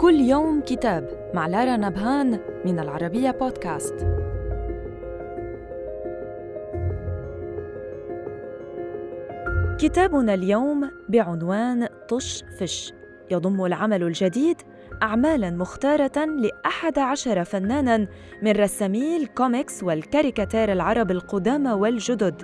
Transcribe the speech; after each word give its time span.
كل 0.00 0.14
يوم 0.14 0.60
كتاب 0.60 1.30
مع 1.34 1.46
لارا 1.46 1.76
نبهان 1.76 2.40
من 2.64 2.78
العربية 2.78 3.30
بودكاست. 3.30 3.94
كتابنا 9.78 10.34
اليوم 10.34 10.90
بعنوان 11.08 11.88
طش 12.08 12.44
فش. 12.58 12.92
يضم 13.30 13.64
العمل 13.64 14.02
الجديد 14.02 14.56
أعمالاً 15.02 15.50
مختارة 15.50 16.24
لأحد 16.24 16.98
عشر 16.98 17.44
فناناً 17.44 18.06
من 18.42 18.52
رسامي 18.52 19.16
الكوميكس 19.16 19.82
والكاريكاتير 19.82 20.72
العرب 20.72 21.10
القدامى 21.10 21.72
والجدد 21.72 22.42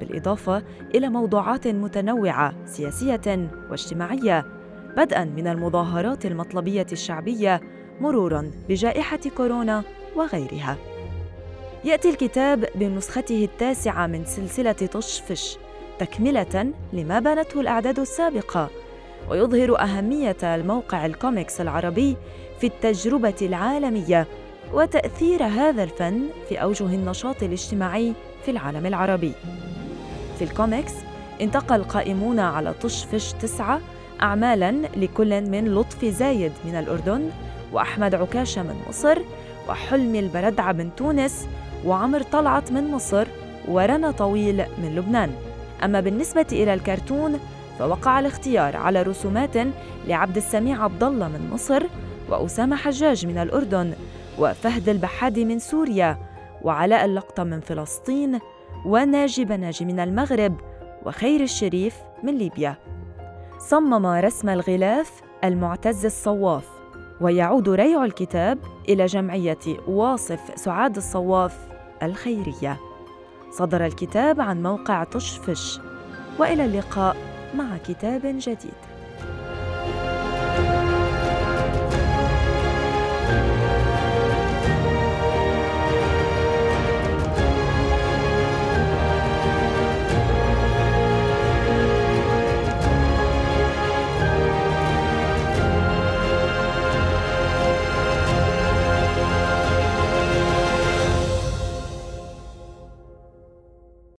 بالإضافة 0.00 0.62
إلى 0.94 1.08
موضوعات 1.08 1.68
متنوعة 1.68 2.64
سياسية 2.64 3.50
واجتماعية. 3.70 4.57
بدءاً 4.96 5.24
من 5.24 5.46
المظاهرات 5.46 6.26
المطلبية 6.26 6.86
الشعبية 6.92 7.60
مرورا 8.00 8.50
بجائحة 8.68 9.20
كورونا 9.36 9.82
وغيرها. 10.16 10.76
يأتي 11.84 12.10
الكتاب 12.10 12.68
بنسخته 12.74 13.44
التاسعة 13.44 14.06
من 14.06 14.24
سلسلة 14.24 14.72
طشفش 14.72 15.58
تكملة 15.98 16.72
لما 16.92 17.18
بنته 17.18 17.60
الأعداد 17.60 17.98
السابقة 17.98 18.70
ويظهر 19.30 19.80
أهمية 19.80 20.36
الموقع 20.42 21.06
الكوميكس 21.06 21.60
العربي 21.60 22.16
في 22.60 22.66
التجربة 22.66 23.34
العالمية 23.42 24.26
وتأثير 24.72 25.44
هذا 25.44 25.82
الفن 25.82 26.22
في 26.48 26.62
أوجه 26.62 26.86
النشاط 26.86 27.42
الاجتماعي 27.42 28.12
في 28.44 28.50
العالم 28.50 28.86
العربي. 28.86 29.32
في 30.38 30.44
الكوميكس 30.44 30.92
انتقى 31.40 31.76
القائمون 31.76 32.40
على 32.40 32.74
طشفش 32.74 33.32
تسعة 33.32 33.80
أعمالاً 34.22 34.72
لكل 34.96 35.50
من 35.50 35.74
لطفي 35.74 36.10
زايد 36.10 36.52
من 36.64 36.74
الأردن 36.74 37.30
وأحمد 37.72 38.14
عكاشة 38.14 38.62
من 38.62 38.74
مصر 38.88 39.18
وحلمي 39.68 40.18
البردعة 40.18 40.72
من 40.72 40.90
تونس 40.96 41.48
وعمر 41.84 42.22
طلعت 42.22 42.72
من 42.72 42.90
مصر 42.90 43.26
ورنا 43.68 44.10
طويل 44.10 44.56
من 44.56 44.94
لبنان. 44.96 45.30
أما 45.84 46.00
بالنسبة 46.00 46.46
إلى 46.52 46.74
الكرتون 46.74 47.38
فوقع 47.78 48.20
الاختيار 48.20 48.76
على 48.76 49.02
رسومات 49.02 49.56
لعبد 50.06 50.36
السميع 50.36 50.84
عبد 50.84 51.02
الله 51.02 51.28
من 51.28 51.50
مصر 51.52 51.82
وأسامة 52.28 52.76
حجاج 52.76 53.26
من 53.26 53.38
الأردن 53.38 53.92
وفهد 54.38 54.88
البحادي 54.88 55.44
من 55.44 55.58
سوريا 55.58 56.18
وعلاء 56.62 57.04
اللقطة 57.04 57.44
من 57.44 57.60
فلسطين 57.60 58.38
وناجي 58.86 59.44
بناجي 59.44 59.84
من 59.84 60.00
المغرب 60.00 60.60
وخير 61.06 61.40
الشريف 61.40 61.96
من 62.22 62.38
ليبيا. 62.38 62.76
صمم 63.58 64.06
رسم 64.06 64.48
الغلاف 64.48 65.22
المعتز 65.44 66.04
الصواف 66.04 66.68
ويعود 67.20 67.68
ريع 67.68 68.04
الكتاب 68.04 68.58
إلى 68.88 69.06
جمعية 69.06 69.58
واصف 69.88 70.40
سعاد 70.54 70.96
الصواف 70.96 71.56
الخيرية. 72.02 72.80
صدر 73.50 73.86
الكتاب 73.86 74.40
عن 74.40 74.62
موقع 74.62 75.04
طشفش 75.04 75.80
وإلى 76.38 76.64
اللقاء 76.64 77.16
مع 77.54 77.76
كتاب 77.76 78.20
جديد. 78.24 78.97